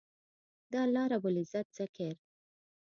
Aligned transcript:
د 0.71 0.73
الله 0.83 1.05
رب 1.11 1.23
العزت 1.31 1.67
ذکر 1.77 2.15